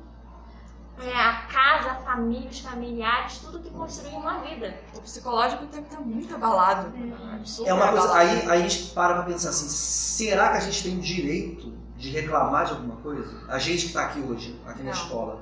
é, 1.02 1.12
a 1.12 1.34
casa, 1.48 1.92
a 1.92 1.96
família, 1.96 2.50
os 2.50 2.60
familiares, 2.60 3.40
tudo 3.40 3.60
que 3.60 3.70
construiu 3.72 4.18
uma 4.18 4.40
vida. 4.40 4.78
O 4.96 5.02
psicológico 5.02 5.66
tem 5.68 5.82
que 5.82 5.90
estar 5.90 6.02
muito 6.02 6.36
abalado. 6.36 6.94
É, 7.66 7.70
é 7.70 7.74
uma 7.74 7.92
coisa, 7.92 8.16
aí, 8.16 8.50
aí 8.50 8.64
a 8.64 8.68
gente 8.68 8.92
para 8.92 9.16
pra 9.16 9.24
pensar 9.24 9.50
assim, 9.50 9.68
será 9.68 10.52
que 10.52 10.58
a 10.58 10.62
gente 10.62 10.84
tem 10.84 10.98
o 10.98 11.02
direito 11.02 11.74
de 11.98 12.10
reclamar 12.10 12.66
de 12.66 12.74
alguma 12.74 12.98
coisa? 12.98 13.44
A 13.50 13.58
gente 13.58 13.82
que 13.82 13.88
está 13.88 14.06
aqui 14.06 14.20
hoje, 14.20 14.60
aqui 14.68 14.84
na 14.84 14.92
escola. 14.92 15.42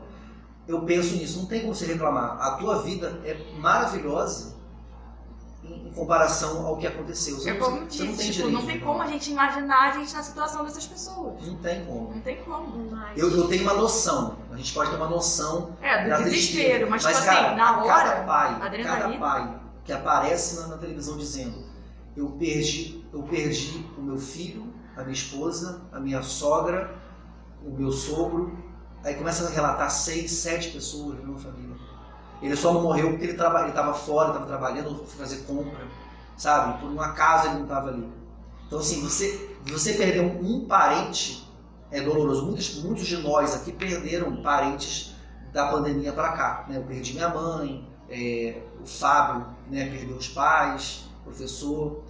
Eu 0.67 0.83
penso 0.83 1.15
nisso, 1.15 1.39
não 1.39 1.47
tem 1.47 1.61
como 1.61 1.75
você 1.75 1.85
reclamar. 1.85 2.39
A 2.39 2.51
tua 2.51 2.81
vida 2.81 3.19
é 3.25 3.35
maravilhosa 3.57 4.55
em 5.63 5.91
comparação 5.93 6.65
ao 6.65 6.77
que 6.77 6.87
aconteceu. 6.87 7.35
Você, 7.35 7.51
é 7.51 7.53
como 7.53 7.81
não, 7.81 7.87
disse, 7.87 8.03
não 8.03 8.15
tem 8.15 8.31
tipo, 8.31 8.49
não 8.49 8.65
tem 8.65 8.79
como 8.79 9.01
a 9.01 9.07
gente 9.07 9.31
imaginar 9.31 9.89
a 9.89 9.99
gente 9.99 10.13
na 10.13 10.23
situação 10.23 10.65
dessas 10.65 10.87
pessoas. 10.87 11.45
Não 11.45 11.55
tem 11.57 11.85
como. 11.85 12.13
Não 12.13 12.21
tem 12.21 12.43
como. 12.43 12.91
Mas... 12.91 13.17
Eu, 13.17 13.29
eu 13.35 13.47
tenho 13.47 13.63
uma 13.63 13.73
noção. 13.73 14.37
A 14.51 14.57
gente 14.57 14.73
pode 14.73 14.89
ter 14.89 14.95
uma 14.95 15.09
noção 15.09 15.77
é, 15.81 16.03
do 16.03 16.09
da 16.09 16.21
desespero, 16.21 16.89
mas, 16.89 17.03
mas 17.03 17.15
tipo 17.15 17.25
cara, 17.27 17.47
assim, 17.47 17.55
na 17.57 17.83
hora, 17.83 17.87
cada 17.87 18.23
pai, 18.23 18.83
cada 18.83 19.17
pai 19.17 19.59
que 19.83 19.91
aparece 19.91 20.59
na, 20.59 20.67
na, 20.67 20.77
televisão 20.77 21.17
dizendo 21.17 21.63
eu 22.15 22.29
perdi, 22.31 23.05
eu 23.13 23.23
perdi 23.23 23.85
o 23.97 24.01
meu 24.01 24.17
filho, 24.17 24.73
a 24.95 25.01
minha 25.01 25.13
esposa, 25.13 25.81
a 25.91 25.99
minha 25.99 26.21
sogra, 26.21 26.93
o 27.63 27.71
meu 27.71 27.91
sogro, 27.91 28.57
aí 29.03 29.15
começa 29.15 29.47
a 29.47 29.49
relatar 29.49 29.89
seis, 29.89 30.31
sete 30.31 30.71
pessoas 30.71 31.17
na 31.19 31.25
minha 31.25 31.37
família 31.37 31.75
ele 32.41 32.55
só 32.55 32.73
não 32.73 32.81
morreu 32.81 33.09
porque 33.09 33.25
ele 33.25 33.33
estava 33.33 33.93
fora, 33.93 34.29
estava 34.29 34.45
trabalhando, 34.45 35.05
foi 35.05 35.25
fazer 35.25 35.43
compra, 35.43 35.87
sabe? 36.37 36.79
Por 36.79 36.89
um 36.89 36.99
acaso 36.99 37.47
ele 37.47 37.55
não 37.55 37.63
estava 37.63 37.89
ali. 37.89 38.11
Então, 38.67 38.79
assim, 38.79 39.01
você, 39.01 39.57
você 39.65 39.93
perdeu 39.93 40.23
um 40.23 40.65
parente 40.65 41.41
é 41.91 42.01
doloroso. 42.01 42.45
Muitos, 42.45 42.81
muitos 42.81 43.05
de 43.05 43.17
nós 43.17 43.53
aqui 43.53 43.71
perderam 43.71 44.41
parentes 44.41 45.13
da 45.51 45.67
pandemia 45.67 46.13
para 46.13 46.31
cá. 46.31 46.65
Né? 46.67 46.77
Eu 46.77 46.83
perdi 46.83 47.13
minha 47.13 47.29
mãe, 47.29 47.87
é, 48.09 48.61
o 48.81 48.87
Fábio 48.87 49.45
né, 49.69 49.89
perdeu 49.89 50.15
os 50.15 50.29
pais, 50.29 51.03
professor. 51.23 52.03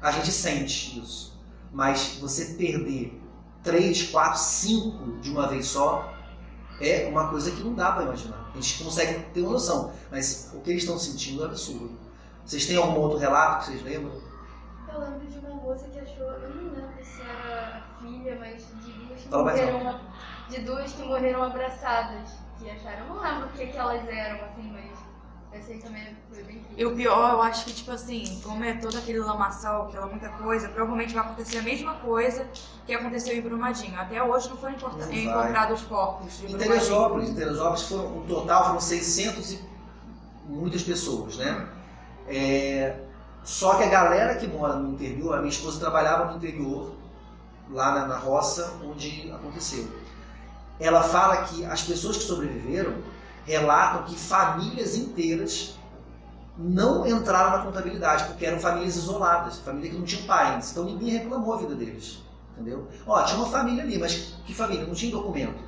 A 0.00 0.12
gente 0.12 0.30
sente 0.30 1.00
isso. 1.00 1.36
Mas 1.72 2.18
você 2.20 2.54
perder 2.54 3.20
três, 3.62 4.10
quatro, 4.10 4.38
cinco 4.38 5.18
de 5.20 5.30
uma 5.30 5.48
vez 5.48 5.66
só 5.66 6.14
é 6.80 7.06
uma 7.08 7.28
coisa 7.28 7.50
que 7.50 7.62
não 7.62 7.74
dá 7.74 7.92
para 7.92 8.04
imaginar. 8.04 8.50
A 8.52 8.60
gente 8.60 8.84
consegue 8.84 9.20
ter 9.32 9.42
uma 9.42 9.52
noção, 9.52 9.92
mas 10.10 10.50
o 10.54 10.60
que 10.60 10.70
eles 10.70 10.82
estão 10.82 10.98
sentindo 10.98 11.42
é 11.42 11.46
absurdo. 11.46 11.90
Vocês 12.44 12.66
têm 12.66 12.76
algum 12.76 13.00
outro 13.00 13.18
relato 13.18 13.60
que 13.60 13.72
vocês 13.72 13.82
lembram? 13.82 14.12
Eu 14.92 15.00
lembro 15.00 15.26
de 15.26 15.38
uma 15.38 15.54
moça 15.54 15.88
que 15.88 15.98
achou, 15.98 16.26
eu 16.26 16.54
não 16.54 16.72
lembro 16.72 17.04
se 17.04 17.22
era 17.22 17.84
filha, 18.00 18.36
mas 18.38 18.66
de 18.84 18.92
duas 18.92 19.20
que, 19.20 19.28
Fala 19.28 19.44
morreram, 19.44 20.00
de 20.48 20.60
duas 20.60 20.92
que 20.92 21.02
morreram 21.02 21.42
abraçadas. 21.42 22.44
Que 22.58 22.70
acharam, 22.70 23.06
eu 23.06 23.14
não 23.14 23.22
lembro 23.22 23.46
o 23.48 23.52
que, 23.52 23.66
que 23.66 23.76
elas 23.76 24.08
eram, 24.08 24.44
assim, 24.44 24.70
mas 24.72 24.93
Esse 25.58 25.72
aí 25.72 25.78
também 25.78 26.16
foi 26.32 26.42
bem. 26.42 26.64
E 26.76 26.84
o 26.84 26.94
pior, 26.96 27.34
eu 27.34 27.42
acho 27.42 27.64
que, 27.66 27.72
tipo 27.72 27.92
assim, 27.92 28.40
como 28.42 28.64
é 28.64 28.74
todo 28.74 28.98
aquele 28.98 29.20
lamaçal, 29.20 29.88
aquela 29.88 30.06
muita 30.06 30.28
coisa, 30.30 30.68
provavelmente 30.68 31.14
vai 31.14 31.24
acontecer 31.24 31.58
a 31.58 31.62
mesma 31.62 31.94
coisa 31.94 32.46
que 32.84 32.92
aconteceu 32.92 33.36
em 33.36 33.40
Brumadinho. 33.40 33.98
Até 33.98 34.22
hoje 34.22 34.48
não 34.48 34.56
foram 34.56 34.74
encontrados 34.74 35.80
os 35.80 35.86
corpos 35.86 36.38
de 36.38 36.46
Em 36.46 36.48
Brumadinho. 36.48 36.74
Teresópolis, 36.74 37.28
em 37.28 37.34
Teresópolis 37.34 37.82
foram, 37.82 38.10
no 38.10 38.26
total 38.26 38.66
foram 38.66 38.80
600 38.80 39.52
e 39.52 39.64
muitas 40.46 40.82
pessoas, 40.82 41.36
né? 41.36 41.68
É, 42.26 42.96
só 43.44 43.74
que 43.74 43.84
a 43.84 43.88
galera 43.88 44.34
que 44.34 44.46
mora 44.48 44.74
no 44.74 44.94
interior, 44.94 45.34
a 45.34 45.38
minha 45.38 45.50
esposa 45.50 45.78
trabalhava 45.78 46.32
no 46.32 46.38
interior, 46.38 46.94
lá 47.70 47.94
na, 47.94 48.06
na 48.06 48.18
roça 48.18 48.78
onde 48.84 49.30
aconteceu. 49.30 49.86
Ela 50.80 51.02
fala 51.02 51.44
que 51.44 51.64
as 51.64 51.82
pessoas 51.82 52.16
que 52.16 52.24
sobreviveram 52.24 52.94
relatam 53.44 54.04
que 54.04 54.16
famílias 54.16 54.96
inteiras 54.96 55.78
não 56.56 57.06
entraram 57.06 57.58
na 57.58 57.64
contabilidade, 57.64 58.24
porque 58.24 58.46
eram 58.46 58.60
famílias 58.60 58.96
isoladas, 58.96 59.58
família 59.58 59.90
que 59.90 59.96
não 59.96 60.04
tinha 60.04 60.22
parentes. 60.24 60.70
Então 60.70 60.84
ninguém 60.84 61.10
reclamou 61.10 61.54
a 61.54 61.56
vida 61.58 61.74
deles. 61.74 62.22
Entendeu? 62.52 62.86
Ó, 63.06 63.20
tinha 63.22 63.38
uma 63.38 63.48
família 63.48 63.82
ali, 63.82 63.98
mas 63.98 64.34
que 64.46 64.54
família? 64.54 64.86
Não 64.86 64.94
tinha 64.94 65.10
documento. 65.10 65.58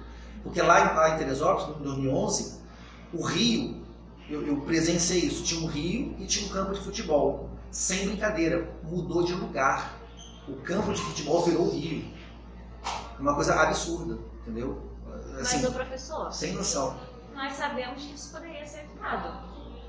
Porque 0.44 0.62
lá 0.62 0.80
em, 0.80 0.94
lá 0.94 1.10
em 1.10 1.18
Teresópolis, 1.18 1.76
em 1.76 1.82
2011, 1.82 2.60
o 3.12 3.22
Rio, 3.24 3.82
eu, 4.28 4.46
eu 4.46 4.60
presenciei 4.60 5.22
isso, 5.22 5.42
tinha 5.42 5.60
um 5.60 5.66
rio 5.66 6.14
e 6.18 6.26
tinha 6.26 6.48
um 6.48 6.52
campo 6.52 6.72
de 6.72 6.80
futebol. 6.80 7.50
Sem 7.70 8.06
brincadeira, 8.06 8.72
mudou 8.84 9.24
de 9.24 9.32
lugar. 9.34 9.98
O 10.48 10.54
campo 10.56 10.92
de 10.92 11.00
futebol 11.00 11.44
virou 11.44 11.70
rio. 11.70 12.04
Uma 13.18 13.34
coisa 13.34 13.54
absurda, 13.54 14.18
entendeu? 14.42 14.80
Assim, 15.40 15.62
Mas 15.62 15.70
o 15.70 15.72
professor, 15.72 16.32
sem 16.32 16.52
noção. 16.54 16.96
Nós 17.36 17.52
sabemos 17.52 18.02
que 18.02 18.14
isso 18.14 18.32
poderia 18.32 18.66
ser 18.66 18.80
evitado. 18.80 19.38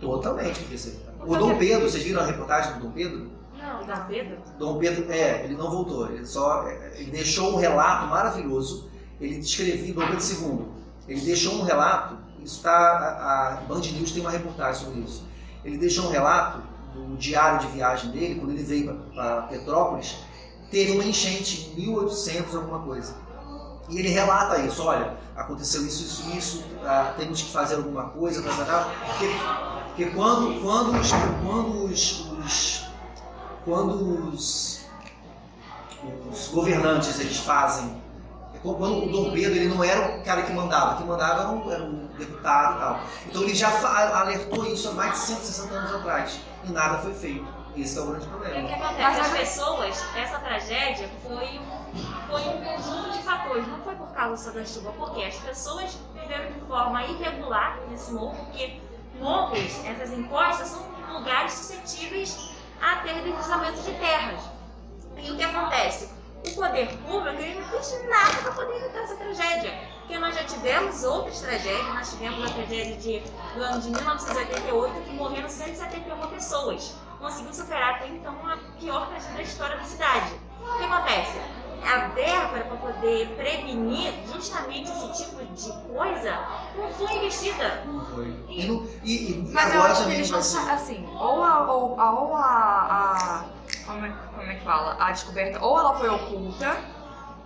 Totalmente 0.01 0.59
podia 0.59 0.77
ser 0.77 0.89
evitado. 0.89 1.31
O 1.31 1.37
Dom 1.37 1.57
Pedro, 1.57 1.89
vocês 1.89 2.03
viram 2.03 2.21
a 2.21 2.25
reportagem 2.25 2.73
do 2.73 2.79
Dom 2.81 2.91
Pedro? 2.91 3.31
Não, 3.57 3.85
Dom 3.85 4.05
Pedro? 4.07 4.37
Dom 4.59 4.77
Pedro, 4.77 5.11
é, 5.11 5.45
ele 5.45 5.55
não 5.55 5.71
voltou, 5.71 6.11
ele 6.11 6.25
só 6.25 6.67
ele 6.67 7.09
deixou 7.09 7.53
um 7.53 7.55
relato 7.55 8.07
maravilhoso. 8.07 8.89
Ele 9.19 9.39
descrevia, 9.39 9.93
Dom 9.93 10.01
Pedro 10.01 10.19
II, 10.19 10.67
ele 11.07 11.21
deixou 11.21 11.55
um 11.55 11.63
relato, 11.63 12.17
isso 12.43 12.57
está, 12.57 12.71
a, 12.71 13.53
a 13.53 13.61
Band 13.61 13.79
News 13.79 14.11
tem 14.11 14.21
uma 14.21 14.29
reportagem 14.29 14.85
sobre 14.85 14.99
isso. 14.99 15.25
Ele 15.63 15.77
deixou 15.77 16.05
um 16.05 16.09
relato 16.09 16.61
do 16.93 17.15
diário 17.15 17.59
de 17.59 17.67
viagem 17.67 18.11
dele, 18.11 18.35
quando 18.35 18.51
ele 18.51 18.63
veio 18.63 18.93
para 19.13 19.43
Petrópolis, 19.43 20.17
teve 20.69 20.91
uma 20.91 21.03
enchente 21.03 21.71
em 21.71 21.81
1800 21.81 22.55
alguma 22.55 22.79
coisa. 22.79 23.15
E 23.89 23.99
ele 23.99 24.09
relata 24.09 24.59
isso, 24.59 24.83
olha, 24.83 25.15
aconteceu 25.35 25.85
isso, 25.85 26.03
isso, 26.03 26.37
isso, 26.37 26.63
ah, 26.83 27.13
temos 27.17 27.41
que 27.41 27.51
fazer 27.51 27.75
alguma 27.75 28.09
coisa, 28.09 28.41
blá, 28.41 28.53
blá, 28.53 28.65
blá. 28.65 28.93
porque, 29.05 29.27
porque 29.87 30.05
quando, 30.07 30.61
quando, 30.61 30.99
os, 30.99 31.11
quando 31.43 31.85
os, 31.85 32.27
os 32.31 32.87
quando 33.63 34.29
os, 34.29 34.85
os 36.31 36.47
governantes 36.47 37.19
eles 37.19 37.37
fazem 37.37 38.01
quando 38.61 39.05
o 39.05 39.11
Dom 39.11 39.31
Pedro 39.31 39.55
ele 39.55 39.67
não 39.67 39.83
era 39.83 40.17
o 40.17 40.23
cara 40.23 40.41
que 40.43 40.51
mandava, 40.51 40.97
quem 40.97 41.05
mandava 41.05 41.41
era 41.41 41.49
um, 41.49 41.71
era 41.71 41.83
um 41.83 42.07
deputado 42.17 42.75
e 42.75 42.79
tal. 42.79 42.99
Então 43.27 43.43
ele 43.43 43.55
já 43.55 43.69
alertou 44.19 44.65
isso 44.65 44.89
há 44.89 44.91
mais 44.93 45.11
de 45.13 45.17
160 45.19 45.73
anos 45.73 45.95
atrás 45.95 46.39
e 46.63 46.71
nada 46.71 46.97
foi 46.99 47.13
feito. 47.13 47.45
Esse 47.75 47.95
é 47.99 48.01
o 48.01 48.07
grande 48.07 48.25
E 48.25 48.27
o 48.27 48.31
problema. 48.31 48.67
que 48.67 48.73
acontece? 48.73 49.21
As 49.21 49.29
pessoas, 49.29 50.05
essa 50.15 50.39
tragédia 50.39 51.07
foi 51.21 51.59
um, 51.59 52.27
foi 52.27 52.41
um 52.41 52.63
conjunto 52.63 53.11
de 53.11 53.19
fatores, 53.19 53.67
não 53.67 53.79
foi 53.83 53.95
por 53.95 54.07
causa 54.13 54.43
só 54.43 54.51
da 54.51 54.65
chuva, 54.65 54.91
porque 54.97 55.23
as 55.23 55.35
pessoas 55.35 55.95
viveram 56.19 56.51
de 56.53 56.59
forma 56.61 57.03
irregular 57.03 57.77
nesse 57.89 58.11
morro, 58.11 58.35
porque 58.45 58.81
morros, 59.19 59.85
essas 59.85 60.11
encostas, 60.11 60.69
são 60.69 60.87
lugares 61.13 61.53
suscetíveis 61.53 62.49
a 62.81 62.95
ter 62.97 63.21
deslizamento 63.21 63.79
de 63.81 63.91
terras. 63.93 64.41
E 65.17 65.29
o 65.31 65.37
que 65.37 65.43
acontece? 65.43 66.09
O 66.47 66.55
poder 66.55 66.87
público 67.05 67.41
ele 67.41 67.59
não 67.59 67.67
fez 67.69 68.09
nada 68.09 68.33
para 68.41 68.51
poder 68.51 68.77
evitar 68.77 68.99
essa 69.03 69.15
tragédia. 69.15 69.73
Porque 69.99 70.17
nós 70.19 70.35
já 70.35 70.43
tivemos 70.45 71.03
outras 71.03 71.41
tragédias, 71.41 71.85
nós 71.93 72.09
tivemos 72.11 72.49
a 72.49 72.53
tragédia 72.53 72.95
de, 72.95 73.19
do 73.55 73.63
ano 73.63 73.81
de 73.81 73.89
1988, 73.91 75.01
que 75.01 75.13
morreram 75.13 75.49
171 75.49 76.27
pessoas. 76.29 76.95
Conseguiu 77.19 77.53
superar 77.53 77.95
até 77.95 78.07
então 78.07 78.33
a 78.47 78.57
pior 78.79 79.07
tragédia 79.07 79.35
da 79.35 79.41
história 79.41 79.77
da 79.77 79.83
cidade. 79.83 80.31
O 80.61 80.77
que 80.77 80.83
acontece? 80.85 81.37
A 81.85 82.07
verba 82.07 82.59
para 82.65 82.77
poder 82.77 83.27
prevenir 83.35 84.11
justamente 84.33 84.89
esse 84.91 85.23
tipo 85.23 85.43
de 85.45 85.71
coisa 85.93 86.39
não 86.75 86.91
foi 86.93 87.13
investida. 87.17 87.83
Não 87.85 88.03
foi. 88.05 88.35
E, 88.49 88.65
não- 88.67 88.87
e- 89.03 89.31
e 89.31 89.49
Mas 89.53 89.69
eu 89.73 89.79
agora 89.79 89.93
acho 89.93 90.05
que 90.05 90.11
eles 90.13 90.29
não 90.31 90.39
assim, 90.71 91.07
ou 91.19 91.43
a, 91.43 91.71
ou, 91.71 91.99
a, 92.01 92.11
ou 92.19 92.35
a, 92.35 92.41
a- 92.43 93.45
como, 94.47 94.51
é, 94.51 94.55
que 94.55 94.63
fala? 94.63 94.97
A 94.99 95.11
descoberta, 95.11 95.63
ou 95.63 95.77
ela 95.77 95.93
foi 95.95 96.09
oculta, 96.09 96.77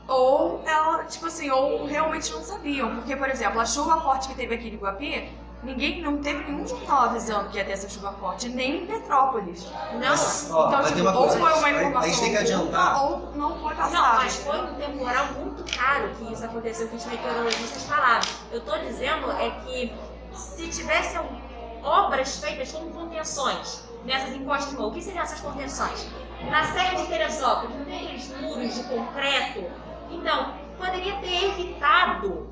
ou 0.08 0.62
ela, 0.66 1.04
tipo 1.06 1.26
assim, 1.26 1.50
ou 1.50 1.86
realmente 1.86 2.32
não 2.32 2.42
sabiam. 2.44 2.96
Porque, 2.96 3.16
por 3.16 3.30
exemplo, 3.30 3.60
a 3.60 3.66
chuva 3.66 4.00
forte 4.02 4.28
que 4.28 4.36
teve 4.36 4.56
aqui 4.56 4.70
em 4.70 4.74
Iguape, 4.74 5.32
ninguém, 5.64 6.02
não 6.02 6.18
teve 6.18 6.44
nenhum 6.44 6.68
jornal 6.68 7.04
avisando 7.04 7.50
que 7.50 7.58
ia 7.58 7.66
ter 7.66 7.72
essa 7.72 7.90
chuva 7.90 8.12
forte, 8.14 8.50
nem 8.50 8.84
em 8.84 8.86
Petrópolis. 8.86 9.66
Não. 9.94 10.00
Mas, 10.00 10.50
ó, 10.52 10.68
então, 10.68 10.82
mas 10.82 10.92
tipo, 10.92 11.08
ou 11.08 11.14
coisa, 11.14 11.40
foi 11.40 11.54
uma 11.54 11.70
informação 11.72 12.02
a 12.02 12.08
gente 12.08 12.20
tem 12.20 12.32
que 12.32 12.38
adiantar. 12.38 13.04
ou 13.04 13.32
não 13.36 13.60
foi 13.60 13.76
passada. 13.76 13.98
Não, 13.98 14.16
mas 14.16 14.36
foi 14.38 14.62
um 14.62 14.76
temporal 14.76 15.26
muito 15.40 15.78
caro 15.78 16.10
que 16.16 16.34
isso 16.34 16.46
aconteceu, 16.46 16.88
que 16.88 16.96
os 16.96 17.06
meteorologistas 17.06 17.84
falaram. 17.84 18.28
Eu 18.52 18.62
tô 18.62 18.78
dizendo 18.78 19.32
é 19.32 19.50
que 19.66 19.94
se 20.34 20.68
tivessem 20.68 21.20
obras 21.84 22.38
feitas 22.38 22.72
como 22.72 22.92
contenções 22.92 23.90
nessas 24.06 24.36
encostas 24.36 24.74
o 24.78 24.92
que 24.92 25.02
seriam 25.02 25.24
essas 25.24 25.40
contenções? 25.40 26.08
Na 26.50 26.64
Serra 26.66 26.96
de 26.96 27.08
Teresópolis, 27.08 27.76
não 27.78 27.86
tem 27.86 28.06
aqueles 28.06 28.42
muros 28.42 28.76
de 28.76 28.84
concreto? 28.84 29.64
Então, 30.10 30.54
poderia 30.78 31.16
ter 31.18 31.46
evitado, 31.46 32.50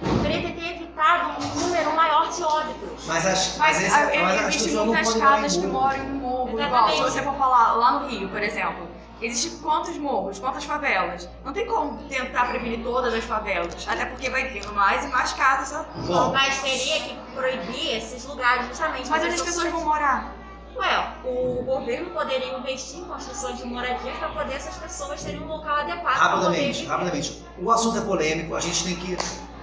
poderia 0.00 0.52
ter 0.52 0.74
evitado 0.74 1.42
um 1.42 1.60
número 1.60 1.94
maior 1.96 2.28
de 2.30 2.42
óbitos. 2.42 3.06
Mas 3.06 3.26
as, 3.26 3.56
Mas, 3.56 3.76
mas, 3.76 3.82
esse- 3.82 3.94
a- 3.94 4.22
mas 4.22 4.40
as 4.40 4.54
existem 4.56 4.86
muitas 4.86 5.14
casas 5.14 5.56
que 5.56 5.66
moram 5.66 5.96
em 6.04 6.12
morro. 6.12 6.60
Igual, 6.60 6.88
se 6.90 7.02
você 7.02 7.22
for 7.22 7.34
falar 7.36 7.72
lá 7.74 8.00
no 8.00 8.08
Rio, 8.08 8.28
por 8.28 8.42
exemplo, 8.42 8.86
existem 9.22 9.58
quantos 9.60 9.96
morros, 9.96 10.38
quantas 10.38 10.64
favelas? 10.64 11.28
Não 11.44 11.52
tem 11.52 11.64
como 11.66 11.96
tentar 12.08 12.46
prevenir 12.48 12.82
todas 12.82 13.14
as 13.14 13.24
favelas. 13.24 13.86
Até 13.88 14.04
porque 14.06 14.28
vai 14.28 14.48
vindo 14.48 14.72
mais 14.74 15.04
e 15.04 15.08
mais 15.08 15.32
casas. 15.32 15.86
Bom, 16.06 16.32
Mas 16.32 16.60
teria 16.60 17.00
que 17.00 17.16
proibir 17.34 17.96
esses 17.96 18.24
lugares 18.26 18.66
justamente. 18.66 19.08
Mas 19.08 19.22
onde 19.24 19.34
as 19.34 19.42
pessoas 19.42 19.70
vão 19.72 19.84
morar? 19.84 20.32
Ué, 20.76 21.14
o 21.24 21.62
governo 21.64 22.10
poderia 22.10 22.56
investir 22.56 23.00
em 23.00 23.04
construções 23.04 23.58
de 23.58 23.64
moradias 23.66 24.16
para 24.18 24.28
poder 24.30 24.54
essas 24.54 24.76
pessoas 24.76 25.22
terem 25.22 25.40
um 25.40 25.46
local 25.46 25.76
adequado. 25.76 26.16
Rapidamente, 26.16 26.84
rapidamente. 26.86 27.44
O 27.58 27.70
assunto 27.70 27.98
é 27.98 28.00
polêmico, 28.00 28.54
a 28.54 28.60
gente 28.60 28.84
tem 28.84 28.96
que 28.96 29.16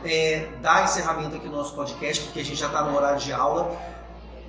é, 0.05 0.49
dar 0.61 0.83
encerramento 0.83 1.35
aqui 1.35 1.47
no 1.47 1.57
nosso 1.57 1.73
podcast, 1.73 2.23
porque 2.25 2.39
a 2.39 2.45
gente 2.45 2.57
já 2.57 2.67
está 2.67 2.83
no 2.83 2.95
horário 2.95 3.19
de 3.19 3.33
aula. 3.33 3.75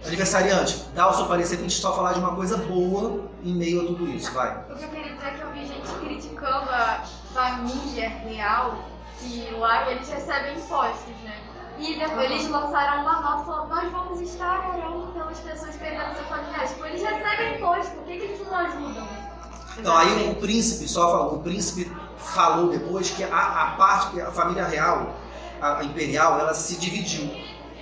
Aniversariante, 0.07 0.87
dá 0.95 1.11
o 1.11 1.15
seu 1.15 1.27
parecer 1.27 1.57
pra 1.57 1.65
gente 1.65 1.79
só 1.79 1.95
falar 1.95 2.15
de 2.15 2.21
uma 2.21 2.35
coisa 2.35 2.57
boa 2.57 3.29
em 3.45 3.53
meio 3.53 3.83
a 3.83 3.87
tudo 3.87 4.09
isso, 4.09 4.33
vai. 4.33 4.65
O 4.71 4.77
que 4.77 4.85
eu 4.85 4.89
queria 4.89 5.13
dizer 5.15 5.27
é 5.27 5.31
que 5.33 5.41
eu 5.43 5.51
vi 5.51 5.67
gente 5.67 5.89
criticando 6.01 6.71
a 6.71 7.05
família 7.35 8.09
real, 8.09 8.77
que 9.19 9.51
lá 9.59 9.91
eles 9.91 10.09
recebem 10.09 10.57
impostos, 10.57 11.15
né? 11.23 11.39
E 11.81 11.99
depois 11.99 12.31
eles 12.31 12.49
lançaram 12.49 13.03
uma 13.03 13.21
nota 13.23 13.45
falando, 13.45 13.69
nós 13.71 13.91
vamos 13.91 14.21
estar 14.21 14.69
orando 14.69 15.13
pelas 15.13 15.39
pessoas 15.39 15.75
perdendo 15.77 16.15
seus 16.15 16.29
familiares. 16.29 16.71
Tipo, 16.71 16.85
eles 16.85 17.03
recebem 17.03 17.57
imposto, 17.57 17.91
por 17.93 18.05
que, 18.05 18.19
que 18.19 18.25
eles 18.25 18.47
não 18.47 18.55
ajudam? 18.55 19.09
Então, 19.79 19.97
aí 19.97 20.31
o 20.31 20.35
príncipe 20.35 20.87
só 20.87 21.11
falou, 21.11 21.35
o 21.37 21.43
príncipe 21.43 21.91
falou 22.19 22.69
depois 22.69 23.11
que 23.11 23.25
a, 23.25 23.29
a 23.29 23.77
parte, 23.77 24.21
a 24.21 24.31
família 24.31 24.67
real, 24.67 25.17
a, 25.61 25.83
imperial, 25.83 26.39
ela 26.39 26.53
se 26.53 26.77
dividiu. 26.77 27.31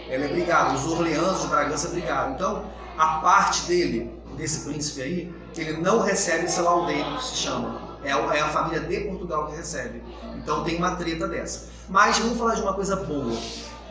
Ela 0.08 0.26
é 0.26 0.28
brigada, 0.28 0.74
os 0.74 0.86
Orleans 0.86 1.42
de 1.42 1.48
Bragança 1.48 1.88
brigaram. 1.88 2.34
Então, 2.34 2.64
a 2.96 3.18
parte 3.18 3.62
dele, 3.62 4.16
desse 4.36 4.64
príncipe 4.64 5.02
aí, 5.02 5.34
ele 5.56 5.80
não 5.80 6.00
recebe 6.00 6.44
esse 6.44 6.60
laudêmio 6.60 7.16
que 7.16 7.24
se 7.24 7.36
chama. 7.36 7.80
É, 8.04 8.10
é 8.10 8.40
a 8.40 8.48
família 8.48 8.80
de 8.80 9.00
Portugal 9.00 9.48
que 9.48 9.56
recebe. 9.56 10.02
Então 10.36 10.62
tem 10.62 10.76
uma 10.76 10.94
treta 10.94 11.26
dessa. 11.26 11.68
Mas 11.88 12.18
vamos 12.18 12.38
falar 12.38 12.54
de 12.54 12.62
uma 12.62 12.74
coisa 12.74 12.94
boa. 12.94 13.36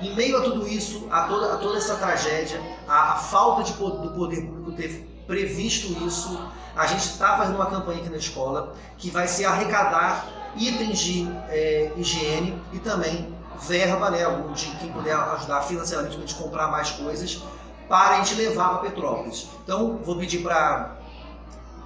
Em 0.01 0.15
meio 0.15 0.37
a 0.37 0.41
tudo 0.41 0.67
isso, 0.67 1.07
a 1.09 1.23
toda, 1.23 1.53
a 1.53 1.57
toda 1.57 1.77
essa 1.77 1.95
tragédia, 1.95 2.61
a, 2.87 3.13
a 3.13 3.15
falta 3.15 3.63
de, 3.63 3.73
do 3.73 4.11
poder 4.15 4.41
público 4.41 4.71
ter 4.73 5.07
previsto 5.25 5.91
isso, 6.05 6.39
a 6.75 6.85
gente 6.85 7.03
está 7.03 7.37
fazendo 7.37 7.55
uma 7.55 7.65
campanha 7.65 7.99
aqui 7.99 8.09
na 8.09 8.17
escola 8.17 8.73
que 8.97 9.09
vai 9.09 9.27
ser 9.27 9.45
arrecadar 9.45 10.27
itens 10.55 10.99
de 10.99 11.27
é, 11.49 11.91
higiene 11.97 12.61
e 12.71 12.79
também 12.79 13.35
verba, 13.61 14.11
né, 14.11 14.19
de 14.53 14.65
quem 14.77 14.91
puder 14.91 15.15
ajudar 15.15 15.61
financeiramente 15.61 16.15
para 16.15 16.23
a 16.23 16.27
gente 16.27 16.39
comprar 16.39 16.67
mais 16.67 16.91
coisas 16.91 17.41
para 17.87 18.17
a 18.17 18.23
gente 18.23 18.35
levar 18.35 18.69
para 18.69 18.89
Petrópolis. 18.89 19.47
Então, 19.63 19.97
vou 20.03 20.17
pedir 20.17 20.39
para 20.39 20.95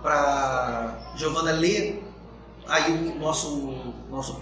para 0.01 0.97
Giovana 1.15 1.51
ler 1.51 2.03
aí 2.67 2.91
o 2.91 3.19
nosso, 3.19 3.93
nosso 4.09 4.41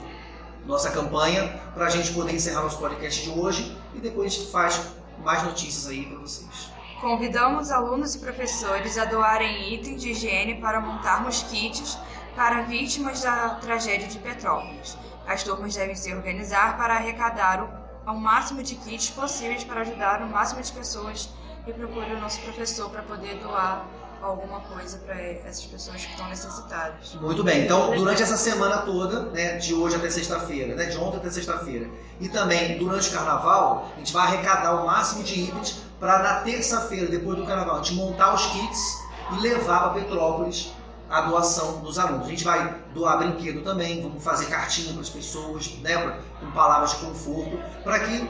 nossa 0.70 0.92
campanha 0.92 1.60
para 1.74 1.88
a 1.88 1.90
gente 1.90 2.14
poder 2.14 2.36
encerrar 2.36 2.62
nosso 2.62 2.78
podcast 2.78 3.24
de 3.24 3.32
hoje 3.32 3.76
e 3.96 4.00
depois 4.00 4.32
a 4.32 4.36
gente 4.36 4.52
faz 4.52 4.80
mais 5.24 5.42
notícias 5.42 5.88
aí 5.88 6.06
para 6.06 6.20
vocês. 6.20 6.72
Convidamos 7.02 7.72
alunos 7.72 8.14
e 8.14 8.20
professores 8.20 8.96
a 8.96 9.06
doarem 9.06 9.74
itens 9.74 10.00
de 10.00 10.12
higiene 10.12 10.62
para 10.62 10.80
montarmos 10.80 11.42
kits 11.44 11.98
para 12.36 12.62
vítimas 12.62 13.24
da 13.24 13.56
tragédia 13.56 14.08
de 14.08 14.20
Petrópolis. 14.20 14.96
As 15.28 15.42
turmas 15.44 15.76
devem 15.76 15.96
se 15.96 16.14
organizar 16.14 16.78
para 16.78 16.96
arrecadar 16.98 17.64
o, 18.06 18.12
o 18.12 18.20
máximo 18.20 18.62
de 18.62 18.76
kits 18.76 19.10
possíveis 19.10 19.64
para 19.64 19.82
ajudar 19.82 20.22
o 20.22 20.28
máximo 20.28 20.62
de 20.62 20.72
pessoas 20.72 21.30
e 21.66 21.74
procure 21.74 22.14
o 22.14 22.20
nosso 22.20 22.40
professor 22.42 22.92
para 22.92 23.02
poder 23.02 23.40
doar 23.40 23.88
alguma 24.22 24.60
coisa 24.62 24.98
para 25.00 25.20
essas 25.22 25.66
pessoas 25.66 26.04
que 26.04 26.12
estão 26.12 26.28
necessitadas. 26.28 27.16
Muito 27.22 27.44
bem, 27.44 27.66
então 27.66 27.96
durante 27.96 28.22
essa 28.22 28.38
semana 28.38 28.80
toda, 28.80 29.22
né, 29.32 29.58
de 29.58 29.74
hoje 29.74 29.96
até 29.96 30.10
sexta-feira, 30.10 30.76
né, 30.76 30.86
de 30.86 30.98
ontem 30.98 31.18
até 31.18 31.30
sexta-feira, 31.30 31.90
e 32.20 32.28
também 32.30 32.78
durante 32.78 33.10
o 33.10 33.14
carnaval, 33.14 33.90
a 33.96 34.00
gente 34.00 34.14
vai 34.14 34.28
arrecadar 34.28 34.82
o 34.82 34.86
máximo 34.86 35.24
de 35.24 35.40
itens 35.42 35.82
para 36.00 36.20
na 36.20 36.42
terça-feira, 36.42 37.08
depois 37.08 37.38
do 37.38 37.46
carnaval, 37.46 37.76
a 37.76 37.84
gente 37.84 37.96
montar 37.96 38.34
os 38.34 38.46
kits 38.48 38.98
e 39.34 39.42
levar 39.42 39.92
para 39.92 40.02
Petrópolis 40.02 40.74
a 41.10 41.22
doação 41.22 41.80
dos 41.80 41.98
alunos. 41.98 42.28
A 42.28 42.30
gente 42.30 42.44
vai 42.44 42.76
doar 42.94 43.18
brinquedo 43.18 43.64
também, 43.64 44.02
vamos 44.02 44.24
fazer 44.24 44.46
cartinha 44.46 44.94
para 44.94 45.02
as 45.02 45.10
pessoas, 45.10 45.76
né, 45.82 46.20
com 46.40 46.52
palavras 46.52 46.92
de 46.92 46.98
conforto, 47.06 47.60
para 47.84 48.00
que 48.00 48.30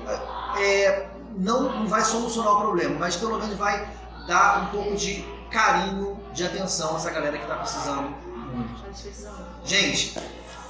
é, 0.57 1.09
não, 1.37 1.63
não 1.63 1.87
vai 1.87 2.01
solucionar 2.01 2.53
o 2.53 2.61
problema, 2.61 2.95
mas 2.97 3.15
pelo 3.15 3.37
menos 3.37 3.55
vai 3.57 3.87
dar 4.27 4.63
um 4.63 4.65
pouco 4.67 4.95
de 4.95 5.25
carinho, 5.49 6.19
de 6.33 6.45
atenção 6.45 6.93
a 6.93 6.97
essa 6.97 7.09
galera 7.11 7.37
que 7.37 7.43
está 7.43 7.55
precisando 7.55 8.13
muito. 8.53 8.83
Gente, 9.65 10.17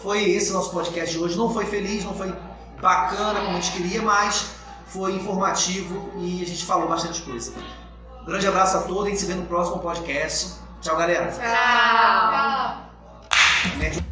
foi 0.02 0.30
esse 0.32 0.52
nosso 0.52 0.72
podcast 0.72 1.12
de 1.16 1.24
hoje. 1.24 1.38
Não 1.38 1.54
foi 1.54 1.66
feliz, 1.66 2.04
não 2.04 2.14
foi 2.14 2.34
bacana 2.82 3.40
como 3.42 3.58
a 3.58 3.60
gente 3.60 3.72
queria, 3.72 4.02
mas 4.02 4.56
foi 4.88 5.14
informativo 5.14 6.12
e 6.18 6.42
a 6.42 6.46
gente 6.46 6.66
falou 6.66 6.88
bastante 6.88 7.22
coisa. 7.22 7.54
Um 8.22 8.26
grande 8.26 8.48
abraço 8.48 8.78
a 8.78 8.82
todos, 8.82 9.06
a 9.06 9.10
gente 9.10 9.20
se 9.20 9.26
vê 9.26 9.36
no 9.36 9.46
próximo 9.46 9.80
podcast. 9.80 10.56
Tchau, 10.82 10.98
galera. 10.98 11.32
Tchau. 11.32 11.42
Tchau. 13.92 14.09